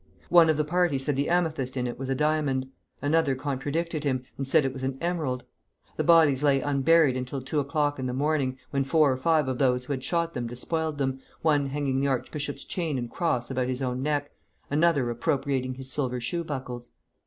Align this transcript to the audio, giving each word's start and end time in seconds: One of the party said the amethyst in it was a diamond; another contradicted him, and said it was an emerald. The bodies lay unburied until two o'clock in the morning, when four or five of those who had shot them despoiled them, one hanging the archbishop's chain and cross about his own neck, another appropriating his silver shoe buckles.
One 0.29 0.49
of 0.49 0.57
the 0.57 0.63
party 0.63 0.97
said 0.97 1.15
the 1.15 1.29
amethyst 1.29 1.77
in 1.77 1.85
it 1.85 1.99
was 1.99 2.09
a 2.09 2.15
diamond; 2.15 2.67
another 3.03 3.35
contradicted 3.35 4.03
him, 4.03 4.23
and 4.35 4.47
said 4.47 4.65
it 4.65 4.73
was 4.73 4.81
an 4.81 4.97
emerald. 4.99 5.43
The 5.95 6.03
bodies 6.03 6.41
lay 6.41 6.59
unburied 6.59 7.15
until 7.15 7.39
two 7.39 7.59
o'clock 7.59 7.99
in 7.99 8.07
the 8.07 8.11
morning, 8.13 8.57
when 8.71 8.83
four 8.83 9.11
or 9.11 9.17
five 9.17 9.47
of 9.47 9.59
those 9.59 9.85
who 9.85 9.93
had 9.93 10.03
shot 10.03 10.33
them 10.33 10.47
despoiled 10.47 10.97
them, 10.97 11.19
one 11.43 11.67
hanging 11.67 11.99
the 11.99 12.07
archbishop's 12.07 12.63
chain 12.65 12.97
and 12.97 13.11
cross 13.11 13.51
about 13.51 13.67
his 13.67 13.83
own 13.83 14.01
neck, 14.01 14.31
another 14.71 15.07
appropriating 15.11 15.75
his 15.75 15.91
silver 15.91 16.19
shoe 16.19 16.43
buckles. 16.43 16.89